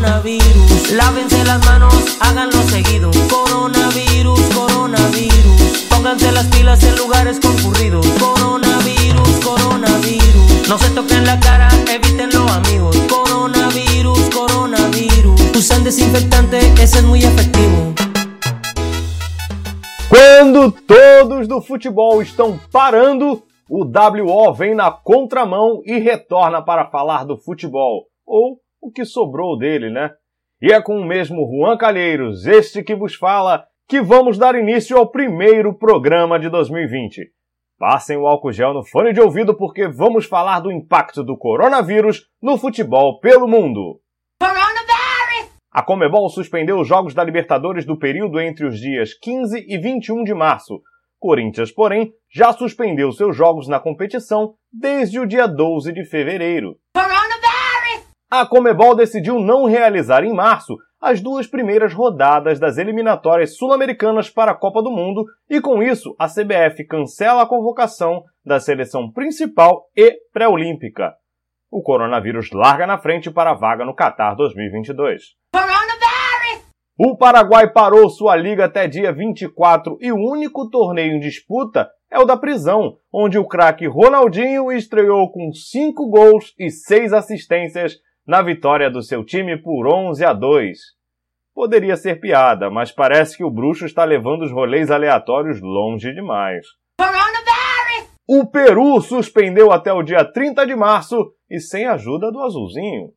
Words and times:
coronavirus. 0.00 0.92
Lávense 0.92 1.44
las 1.44 1.64
manos, 1.66 1.94
háganlo 2.20 2.62
seguido. 2.68 3.10
Coronavirus, 3.28 4.40
coronavirus. 4.54 5.86
Pónganse 5.90 6.32
las 6.32 6.46
pilas 6.46 6.82
en 6.84 6.96
lugares 6.96 7.38
concurridos. 7.40 8.06
Coronavirus, 8.18 9.44
coronavirus. 9.44 10.68
No 10.68 10.78
se 10.78 10.90
toquen 10.90 11.24
la 11.26 11.38
cara, 11.38 11.68
evítenlo 11.92 12.48
amigos. 12.48 12.96
Coronavirus, 13.08 14.30
coronavirus. 14.30 15.56
Usan 15.56 15.84
desinfectante, 15.84 16.58
ese 16.82 16.98
es 16.98 17.04
muy 17.04 17.22
efectivo. 17.22 17.94
Quando 20.08 20.72
todos 20.72 21.46
do 21.46 21.60
futebol 21.62 22.20
estão 22.22 22.58
parando, 22.72 23.42
o 23.68 23.84
WO 23.84 24.52
vem 24.54 24.74
na 24.74 24.90
contramão 24.90 25.82
e 25.84 26.00
retorna 26.00 26.62
para 26.64 26.90
falar 26.90 27.24
do 27.24 27.36
futebol, 27.36 28.06
ou 28.26 28.58
o 28.80 28.90
que 28.90 29.04
sobrou 29.04 29.58
dele, 29.58 29.90
né? 29.90 30.10
E 30.60 30.72
é 30.72 30.80
com 30.80 30.98
o 30.98 31.06
mesmo 31.06 31.48
Juan 31.50 31.76
Calheiros, 31.76 32.46
este 32.46 32.82
que 32.82 32.94
vos 32.94 33.14
fala, 33.14 33.64
que 33.88 34.00
vamos 34.00 34.38
dar 34.38 34.54
início 34.54 34.96
ao 34.96 35.10
primeiro 35.10 35.74
programa 35.74 36.38
de 36.38 36.48
2020. 36.48 37.30
Passem 37.78 38.16
o 38.16 38.26
álcool 38.26 38.52
gel 38.52 38.74
no 38.74 38.84
fone 38.84 39.12
de 39.12 39.20
ouvido 39.20 39.56
porque 39.56 39.88
vamos 39.88 40.26
falar 40.26 40.60
do 40.60 40.70
impacto 40.70 41.24
do 41.24 41.36
coronavírus 41.36 42.26
no 42.42 42.58
futebol 42.58 43.18
pelo 43.20 43.48
mundo. 43.48 44.00
A 45.72 45.82
Comebol 45.82 46.28
suspendeu 46.28 46.78
os 46.78 46.86
jogos 46.88 47.14
da 47.14 47.24
Libertadores 47.24 47.86
do 47.86 47.98
período 47.98 48.40
entre 48.40 48.66
os 48.66 48.78
dias 48.78 49.14
15 49.14 49.64
e 49.66 49.78
21 49.78 50.24
de 50.24 50.34
março. 50.34 50.82
Corinthians, 51.18 51.70
porém, 51.70 52.12
já 52.30 52.52
suspendeu 52.52 53.12
seus 53.12 53.36
jogos 53.36 53.68
na 53.68 53.78
competição 53.78 54.54
desde 54.72 55.20
o 55.20 55.26
dia 55.26 55.46
12 55.46 55.92
de 55.92 56.04
fevereiro. 56.04 56.76
A 58.30 58.46
Comebol 58.46 58.94
decidiu 58.94 59.40
não 59.40 59.64
realizar 59.64 60.22
em 60.22 60.32
março 60.32 60.76
as 61.00 61.20
duas 61.20 61.46
primeiras 61.46 61.92
rodadas 61.92 62.60
das 62.60 62.78
eliminatórias 62.78 63.56
sul-americanas 63.56 64.30
para 64.30 64.52
a 64.52 64.54
Copa 64.54 64.82
do 64.82 64.90
Mundo 64.90 65.24
e, 65.48 65.60
com 65.60 65.82
isso, 65.82 66.14
a 66.18 66.28
CBF 66.28 66.86
cancela 66.86 67.42
a 67.42 67.46
convocação 67.46 68.22
da 68.44 68.60
seleção 68.60 69.10
principal 69.10 69.86
e 69.96 70.16
pré-olímpica 70.32 71.14
o 71.70 71.82
coronavírus 71.82 72.50
larga 72.52 72.86
na 72.86 72.98
frente 72.98 73.30
para 73.30 73.52
a 73.52 73.54
vaga 73.54 73.84
no 73.84 73.94
Qatar 73.94 74.34
2022. 74.34 75.22
O 76.98 77.16
Paraguai 77.16 77.72
parou 77.72 78.10
sua 78.10 78.36
liga 78.36 78.66
até 78.66 78.86
dia 78.86 79.12
24 79.12 79.96
e 80.00 80.12
o 80.12 80.16
único 80.16 80.68
torneio 80.68 81.14
em 81.14 81.20
disputa 81.20 81.88
é 82.10 82.18
o 82.18 82.24
da 82.24 82.36
prisão, 82.36 82.96
onde 83.12 83.38
o 83.38 83.46
craque 83.46 83.86
Ronaldinho 83.86 84.70
estreou 84.72 85.30
com 85.30 85.50
5 85.52 86.10
gols 86.10 86.52
e 86.58 86.70
6 86.70 87.12
assistências 87.12 87.94
na 88.30 88.42
vitória 88.42 88.88
do 88.88 89.02
seu 89.02 89.24
time 89.24 89.60
por 89.60 89.92
11 89.92 90.24
a 90.24 90.32
2. 90.32 90.78
Poderia 91.52 91.96
ser 91.96 92.20
piada, 92.20 92.70
mas 92.70 92.92
parece 92.92 93.36
que 93.36 93.42
o 93.42 93.50
bruxo 93.50 93.84
está 93.84 94.04
levando 94.04 94.42
os 94.42 94.52
rolês 94.52 94.88
aleatórios 94.88 95.60
longe 95.60 96.14
demais. 96.14 96.64
O 98.28 98.46
Peru 98.46 99.00
suspendeu 99.00 99.72
até 99.72 99.92
o 99.92 100.04
dia 100.04 100.24
30 100.24 100.64
de 100.64 100.76
março 100.76 101.34
e 101.50 101.58
sem 101.58 101.86
a 101.86 101.94
ajuda 101.94 102.30
do 102.30 102.40
azulzinho. 102.40 103.08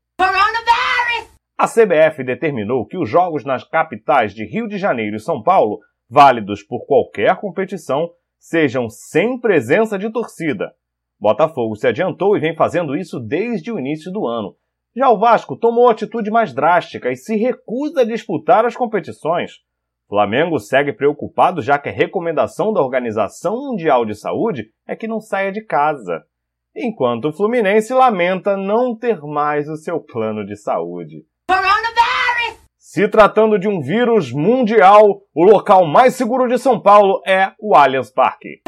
A 1.56 1.68
CBF 1.68 2.24
determinou 2.24 2.84
que 2.88 2.98
os 2.98 3.08
jogos 3.08 3.46
nas 3.46 3.64
capitais 3.64 4.34
de 4.34 4.44
Rio 4.44 4.68
de 4.68 4.80
Janeiro 4.80 5.16
e 5.16 5.20
São 5.20 5.44
Paulo, 5.44 5.78
válidos 6.10 6.64
por 6.64 6.88
qualquer 6.88 7.36
competição, 7.36 8.10
sejam 8.40 8.90
sem 8.90 9.40
presença 9.40 9.96
de 9.96 10.12
torcida. 10.12 10.74
Botafogo 11.20 11.76
se 11.76 11.88
adiantou 11.88 12.36
e 12.36 12.40
vem 12.40 12.56
fazendo 12.56 12.96
isso 12.98 13.20
desde 13.20 13.72
o 13.72 13.78
início 13.78 14.12
do 14.12 14.26
ano. 14.26 14.56
Já 14.96 15.10
o 15.10 15.18
Vasco 15.18 15.58
tomou 15.58 15.90
atitude 15.90 16.30
mais 16.30 16.54
drástica 16.54 17.12
e 17.12 17.16
se 17.16 17.36
recusa 17.36 18.02
a 18.02 18.06
disputar 18.06 18.64
as 18.64 18.76
competições. 18.76 19.54
Flamengo 20.08 20.60
segue 20.60 20.94
preocupado 20.94 21.62
já 21.62 21.80
que 21.80 21.90
a 21.90 21.92
recomendação 21.92 22.72
da 22.72 22.82
Organização 22.82 23.56
Mundial 23.56 24.06
de 24.06 24.14
Saúde 24.14 24.66
é 24.88 24.96
que 24.96 25.08
não 25.08 25.20
saia 25.20 25.52
de 25.52 25.66
casa, 25.66 26.24
enquanto 26.76 27.30
o 27.30 27.34
Fluminense 27.34 27.92
lamenta 27.92 28.56
não 28.56 28.96
ter 28.96 29.20
mais 29.22 29.68
o 29.68 29.76
seu 29.76 30.00
plano 30.00 30.46
de 30.46 30.56
saúde. 30.56 31.26
Se 32.78 33.08
tratando 33.08 33.58
de 33.58 33.68
um 33.68 33.82
vírus 33.82 34.32
mundial, 34.32 35.24
o 35.34 35.44
local 35.44 35.88
mais 35.88 36.14
seguro 36.14 36.48
de 36.48 36.60
São 36.60 36.80
Paulo 36.80 37.24
é 37.26 37.52
o 37.60 37.76
Allianz 37.76 38.12
Parque. 38.12 38.62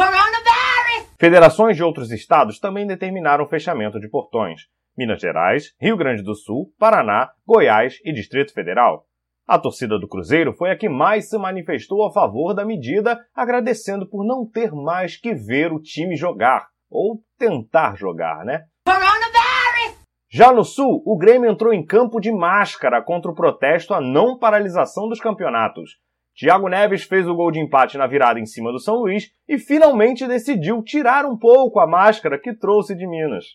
Federações 1.19 1.78
de 1.78 1.84
outros 1.84 2.12
estados 2.12 2.59
também 2.59 2.88
determinaram 2.88 3.46
o 3.46 3.47
fechamento 3.47 4.00
de 4.00 4.09
portões. 4.09 4.62
Minas 4.97 5.19
Gerais, 5.19 5.73
Rio 5.79 5.97
Grande 5.97 6.23
do 6.23 6.35
Sul, 6.35 6.72
Paraná, 6.79 7.29
Goiás 7.45 8.00
e 8.03 8.13
Distrito 8.13 8.53
Federal. 8.53 9.06
A 9.47 9.59
torcida 9.59 10.00
do 10.00 10.07
Cruzeiro 10.07 10.53
foi 10.53 10.72
a 10.72 10.75
que 10.75 10.89
mais 10.89 11.29
se 11.29 11.38
manifestou 11.38 12.06
a 12.06 12.11
favor 12.11 12.53
da 12.53 12.66
medida, 12.66 13.19
agradecendo 13.35 14.09
por 14.09 14.25
não 14.25 14.50
ter 14.50 14.72
mais 14.72 15.17
que 15.17 15.35
ver 15.35 15.72
o 15.72 15.79
time 15.79 16.16
jogar, 16.16 16.67
ou 16.89 17.22
tentar 17.38 17.95
jogar, 17.95 18.44
né? 18.44 18.63
Já 20.31 20.51
no 20.51 20.63
Sul, 20.63 21.03
o 21.06 21.17
Grêmio 21.17 21.50
entrou 21.50 21.73
em 21.73 21.85
campo 21.85 22.19
de 22.19 22.31
máscara 22.31 23.01
contra 23.01 23.31
o 23.31 23.35
protesto 23.35 23.94
à 23.94 24.01
não 24.01 24.38
paralisação 24.38 25.07
dos 25.07 25.19
campeonatos. 25.19 25.91
Thiago 26.38 26.67
Neves 26.67 27.03
fez 27.03 27.25
o 27.27 27.35
gol 27.35 27.51
de 27.51 27.59
empate 27.59 27.97
na 27.97 28.07
virada 28.07 28.39
em 28.39 28.45
cima 28.45 28.72
do 28.72 28.79
São 28.79 28.95
Luís 28.95 29.29
e 29.47 29.57
finalmente 29.57 30.27
decidiu 30.27 30.83
tirar 30.83 31.25
um 31.25 31.38
pouco 31.38 31.79
a 31.79 31.88
máscara 31.88 32.38
que 32.38 32.53
trouxe 32.53 32.95
de 32.95 33.07
Minas. 33.07 33.45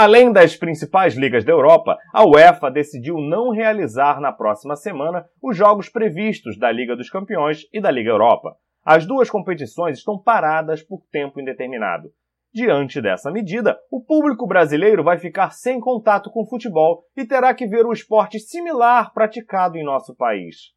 Além 0.00 0.32
das 0.32 0.54
principais 0.54 1.16
ligas 1.16 1.44
da 1.44 1.50
Europa, 1.50 1.98
a 2.14 2.24
UEFA 2.24 2.70
decidiu 2.70 3.16
não 3.16 3.50
realizar 3.50 4.20
na 4.20 4.30
próxima 4.30 4.76
semana 4.76 5.26
os 5.42 5.56
jogos 5.56 5.88
previstos 5.88 6.56
da 6.56 6.70
Liga 6.70 6.94
dos 6.94 7.10
Campeões 7.10 7.62
e 7.72 7.80
da 7.80 7.90
Liga 7.90 8.10
Europa. 8.10 8.54
As 8.84 9.04
duas 9.04 9.28
competições 9.28 9.98
estão 9.98 10.16
paradas 10.16 10.84
por 10.84 11.02
tempo 11.10 11.40
indeterminado. 11.40 12.10
Diante 12.54 13.02
dessa 13.02 13.32
medida, 13.32 13.76
o 13.90 14.00
público 14.00 14.46
brasileiro 14.46 15.02
vai 15.02 15.18
ficar 15.18 15.50
sem 15.50 15.80
contato 15.80 16.30
com 16.30 16.42
o 16.42 16.48
futebol 16.48 17.02
e 17.16 17.26
terá 17.26 17.52
que 17.52 17.66
ver 17.66 17.84
o 17.84 17.92
esporte 17.92 18.38
similar 18.38 19.12
praticado 19.12 19.76
em 19.76 19.84
nosso 19.84 20.14
país. 20.14 20.74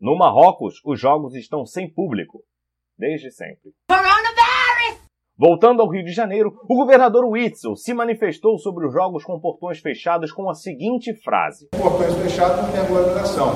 No 0.00 0.16
Marrocos, 0.16 0.76
os 0.86 0.98
jogos 0.98 1.34
estão 1.34 1.66
sem 1.66 1.92
público. 1.92 2.42
Desde 2.96 3.30
sempre. 3.30 3.72
Voltando 5.36 5.82
ao 5.82 5.90
Rio 5.90 6.04
de 6.04 6.12
Janeiro, 6.12 6.54
o 6.68 6.76
governador 6.76 7.24
Witzel 7.24 7.74
se 7.74 7.92
manifestou 7.92 8.56
sobre 8.56 8.86
os 8.86 8.92
jogos 8.92 9.24
com 9.24 9.40
portões 9.40 9.80
fechados 9.80 10.30
com 10.30 10.48
a 10.48 10.54
seguinte 10.54 11.12
frase: 11.24 11.68
Portões 11.70 12.14
fechados 12.14 12.62
não 12.62 12.70
tem 12.70 12.80
aglomeração. 12.80 13.50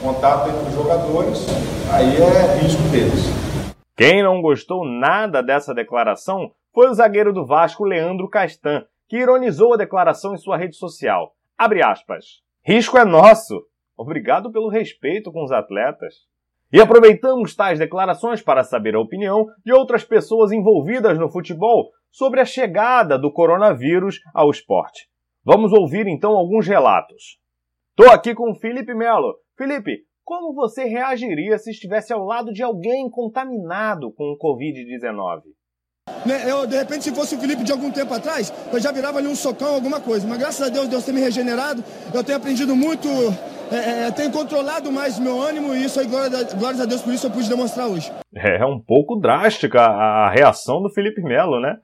Contato 0.00 0.48
entre 0.48 0.68
os 0.68 0.74
jogadores, 0.74 1.46
aí 1.92 2.14
é 2.14 2.62
risco 2.62 2.82
deles. 2.88 3.74
Quem 3.96 4.22
não 4.22 4.40
gostou 4.40 4.84
nada 4.84 5.42
dessa 5.42 5.74
declaração 5.74 6.52
foi 6.72 6.88
o 6.88 6.94
zagueiro 6.94 7.32
do 7.32 7.44
Vasco, 7.44 7.84
Leandro 7.84 8.28
Castan, 8.28 8.84
que 9.08 9.16
ironizou 9.16 9.74
a 9.74 9.76
declaração 9.76 10.34
em 10.34 10.38
sua 10.38 10.56
rede 10.56 10.76
social. 10.76 11.34
Abre 11.58 11.82
aspas. 11.82 12.42
Risco 12.64 12.96
é 12.96 13.04
nosso. 13.04 13.60
Obrigado 13.96 14.52
pelo 14.52 14.68
respeito 14.68 15.32
com 15.32 15.42
os 15.42 15.50
atletas. 15.50 16.14
E 16.74 16.80
aproveitamos 16.80 17.54
tais 17.54 17.78
declarações 17.78 18.42
para 18.42 18.64
saber 18.64 18.96
a 18.96 19.00
opinião 19.00 19.46
de 19.64 19.72
outras 19.72 20.02
pessoas 20.02 20.50
envolvidas 20.50 21.16
no 21.16 21.30
futebol 21.30 21.92
sobre 22.10 22.40
a 22.40 22.44
chegada 22.44 23.16
do 23.16 23.32
coronavírus 23.32 24.18
ao 24.34 24.50
esporte. 24.50 25.06
Vamos 25.44 25.72
ouvir 25.72 26.08
então 26.08 26.32
alguns 26.32 26.66
relatos. 26.66 27.38
Estou 27.96 28.12
aqui 28.12 28.34
com 28.34 28.50
o 28.50 28.56
Felipe 28.56 28.92
Melo. 28.92 29.36
Felipe, 29.56 30.00
como 30.24 30.52
você 30.52 30.82
reagiria 30.82 31.56
se 31.58 31.70
estivesse 31.70 32.12
ao 32.12 32.24
lado 32.24 32.52
de 32.52 32.64
alguém 32.64 33.08
contaminado 33.08 34.12
com 34.12 34.32
o 34.32 34.36
Covid-19? 34.36 35.42
Né, 36.26 36.50
eu, 36.50 36.66
de 36.66 36.76
repente, 36.76 37.04
se 37.04 37.14
fosse 37.14 37.36
o 37.36 37.38
Felipe 37.38 37.62
de 37.62 37.70
algum 37.70 37.92
tempo 37.92 38.12
atrás, 38.12 38.52
eu 38.72 38.80
já 38.80 38.90
virava 38.90 39.18
ali 39.18 39.28
um 39.28 39.36
socão, 39.36 39.76
alguma 39.76 40.00
coisa. 40.00 40.26
Mas 40.26 40.38
graças 40.38 40.66
a 40.66 40.70
Deus, 40.70 40.88
Deus 40.88 41.04
tem 41.04 41.14
me 41.14 41.20
regenerado. 41.20 41.84
Eu 42.12 42.24
tenho 42.24 42.36
aprendido 42.36 42.74
muito 42.74 43.08
é, 43.72 44.06
é, 44.06 44.10
tenho 44.10 44.30
controlado 44.30 44.90
mais 44.92 45.18
meu 45.18 45.40
ânimo 45.40 45.74
e 45.74 45.84
isso 45.84 46.00
aí, 46.00 46.06
glórias 46.06 46.80
a 46.80 46.84
Deus, 46.84 47.02
por 47.02 47.12
isso 47.12 47.26
eu 47.26 47.30
pude 47.30 47.48
demonstrar 47.48 47.86
hoje. 47.86 48.12
É, 48.34 48.62
é 48.62 48.66
um 48.66 48.80
pouco 48.80 49.16
drástica 49.16 49.80
a 49.80 50.30
reação 50.30 50.82
do 50.82 50.90
Felipe 50.90 51.22
Melo, 51.22 51.60
né? 51.60 51.76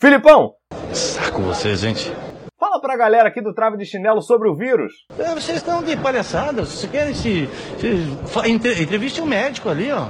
Filipão! 0.00 0.54
Saco 0.92 1.42
você, 1.42 1.74
gente. 1.76 2.12
Fala 2.58 2.80
pra 2.80 2.96
galera 2.96 3.28
aqui 3.28 3.40
do 3.40 3.54
Trave 3.54 3.76
de 3.76 3.84
Chinelo 3.84 4.20
sobre 4.20 4.48
o 4.48 4.54
vírus. 4.54 4.92
É, 5.18 5.34
vocês 5.34 5.58
estão 5.58 5.82
de 5.82 5.96
palhaçada, 5.96 6.64
vocês 6.64 6.90
querem 6.90 7.14
se. 7.14 7.46
se 7.78 8.48
entre, 8.48 8.82
entreviste 8.82 9.20
um 9.20 9.26
médico 9.26 9.68
ali, 9.68 9.90
ó. 9.92 10.08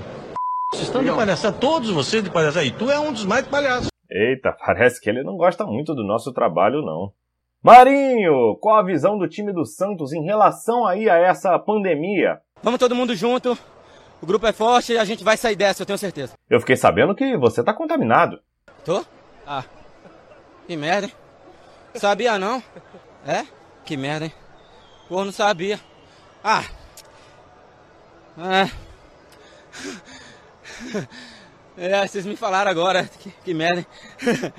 Vocês 0.71 0.87
estão 0.87 1.03
de 1.03 1.11
palhaçada, 1.11 1.57
todos 1.59 1.91
vocês 1.91 2.23
de 2.23 2.31
palhaçada. 2.31 2.65
E 2.65 2.71
tu 2.71 2.91
é 2.91 2.99
um 2.99 3.13
dos 3.13 3.25
mais 3.25 3.47
palhaços. 3.47 3.89
Eita, 4.11 4.53
parece 4.65 5.01
que 5.01 5.09
ele 5.09 5.23
não 5.23 5.37
gosta 5.37 5.65
muito 5.65 5.95
do 5.95 6.05
nosso 6.05 6.33
trabalho, 6.33 6.83
não. 6.83 7.13
Marinho, 7.63 8.57
qual 8.61 8.79
a 8.79 8.85
visão 8.85 9.19
do 9.19 9.29
time 9.29 9.53
do 9.53 9.67
Santos 9.67 10.13
em 10.13 10.23
relação 10.25 10.87
aí 10.87 11.11
a 11.11 11.17
essa 11.17 11.59
pandemia? 11.59 12.41
Vamos 12.63 12.79
todo 12.79 12.95
mundo 12.95 13.17
junto. 13.17 13.59
O 14.23 14.27
grupo 14.27 14.47
é 14.47 14.53
forte 14.53 14.93
e 14.93 14.99
a 14.99 15.05
gente 15.05 15.25
vai 15.25 15.37
sair 15.37 15.57
dessa, 15.57 15.83
eu 15.83 15.87
tenho 15.87 15.99
certeza. 15.99 16.35
Eu 16.49 16.61
fiquei 16.61 16.77
sabendo 16.77 17.15
que 17.15 17.37
você 17.37 17.63
tá 17.63 17.75
contaminado. 17.75 18.41
Tô? 18.85 19.05
Ah. 19.47 19.65
Que 20.67 20.77
merda, 20.77 21.07
hein? 21.07 21.13
Sabia 21.95 22.39
não? 22.39 22.63
É? 23.27 23.45
que 23.85 23.97
merda, 23.97 24.27
hein? 24.27 24.33
Pô, 25.09 25.25
não 25.25 25.33
sabia. 25.33 25.81
Ah! 26.45 26.63
É. 28.39 28.71
É, 31.77 32.07
vocês 32.07 32.27
me 32.27 32.37
falaram 32.37 32.71
agora. 32.71 33.05
Que, 33.05 33.31
que 33.31 33.55
merda, 33.55 33.81
hein? 33.81 33.87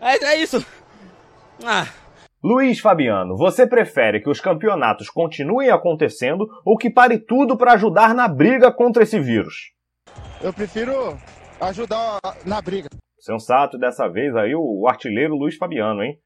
É, 0.00 0.24
é 0.26 0.36
isso. 0.36 0.64
Ah. 1.64 1.88
Luiz 2.42 2.78
Fabiano, 2.78 3.36
você 3.36 3.66
prefere 3.66 4.20
que 4.20 4.30
os 4.30 4.40
campeonatos 4.40 5.10
continuem 5.10 5.70
acontecendo 5.70 6.46
ou 6.64 6.76
que 6.76 6.88
pare 6.88 7.18
tudo 7.18 7.56
para 7.56 7.72
ajudar 7.72 8.14
na 8.14 8.28
briga 8.28 8.70
contra 8.70 9.02
esse 9.02 9.18
vírus? 9.18 9.72
Eu 10.40 10.52
prefiro 10.52 11.18
ajudar 11.60 12.20
na 12.46 12.60
briga. 12.60 12.88
Sensato 13.18 13.76
dessa 13.76 14.08
vez 14.08 14.36
aí 14.36 14.54
o 14.54 14.86
artilheiro 14.86 15.34
Luiz 15.34 15.56
Fabiano, 15.56 16.02
hein? 16.02 16.16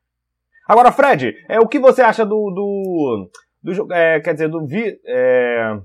Agora, 0.68 0.92
Fred, 0.92 1.34
é, 1.48 1.58
o 1.58 1.66
que 1.66 1.80
você 1.80 2.02
acha 2.02 2.24
do. 2.24 2.50
do, 2.50 3.30
do 3.62 3.92
é, 3.92 4.20
quer 4.20 4.34
dizer, 4.34 4.48
do. 4.48 4.66
Vi, 4.66 5.00
é, 5.06 5.78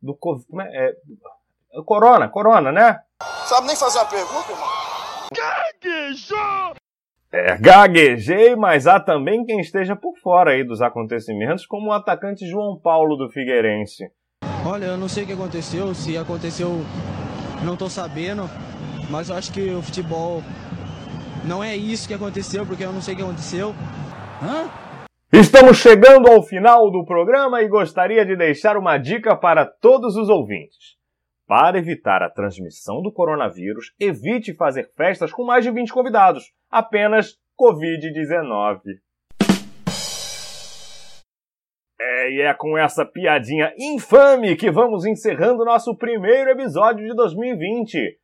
do. 0.00 0.14
Como 0.14 0.62
é, 0.62 0.90
é, 0.90 1.82
corona, 1.84 2.28
Corona, 2.28 2.70
né? 2.70 3.00
Sabe 3.46 3.66
nem 3.66 3.76
fazer 3.76 3.98
a 3.98 4.04
pergunta, 4.04 4.52
irmão? 4.52 4.68
Gaguejou! 5.34 6.77
É, 7.30 7.58
gaguejei, 7.58 8.56
mas 8.56 8.86
há 8.86 8.98
também 8.98 9.44
quem 9.44 9.60
esteja 9.60 9.94
por 9.94 10.16
fora 10.16 10.52
aí 10.52 10.64
dos 10.64 10.80
acontecimentos, 10.80 11.66
como 11.66 11.90
o 11.90 11.92
atacante 11.92 12.46
João 12.46 12.78
Paulo 12.78 13.16
do 13.16 13.28
Figueirense. 13.30 14.10
Olha, 14.64 14.86
eu 14.86 14.96
não 14.96 15.08
sei 15.08 15.24
o 15.24 15.26
que 15.26 15.32
aconteceu, 15.34 15.94
se 15.94 16.16
aconteceu, 16.16 16.80
não 17.62 17.76
tô 17.76 17.88
sabendo, 17.90 18.48
mas 19.10 19.28
eu 19.28 19.36
acho 19.36 19.52
que 19.52 19.70
o 19.70 19.82
futebol 19.82 20.42
não 21.44 21.62
é 21.62 21.76
isso 21.76 22.08
que 22.08 22.14
aconteceu, 22.14 22.64
porque 22.64 22.84
eu 22.84 22.92
não 22.92 23.02
sei 23.02 23.14
o 23.14 23.16
que 23.18 23.22
aconteceu. 23.22 23.74
Hã? 24.42 24.68
Estamos 25.30 25.76
chegando 25.76 26.30
ao 26.30 26.42
final 26.42 26.90
do 26.90 27.04
programa 27.04 27.62
e 27.62 27.68
gostaria 27.68 28.24
de 28.24 28.34
deixar 28.36 28.76
uma 28.78 28.96
dica 28.96 29.36
para 29.36 29.66
todos 29.66 30.16
os 30.16 30.30
ouvintes. 30.30 30.97
Para 31.48 31.78
evitar 31.78 32.22
a 32.22 32.28
transmissão 32.28 33.00
do 33.00 33.10
coronavírus, 33.10 33.94
evite 33.98 34.52
fazer 34.52 34.92
festas 34.94 35.32
com 35.32 35.46
mais 35.46 35.64
de 35.64 35.70
20 35.70 35.90
convidados. 35.90 36.52
Apenas 36.70 37.38
Covid-19. 37.58 38.82
É, 41.98 42.30
e 42.32 42.42
é 42.42 42.52
com 42.52 42.76
essa 42.76 43.06
piadinha 43.06 43.72
infame 43.78 44.56
que 44.56 44.70
vamos 44.70 45.06
encerrando 45.06 45.64
nosso 45.64 45.96
primeiro 45.96 46.50
episódio 46.50 47.06
de 47.06 47.14
2020. 47.14 48.18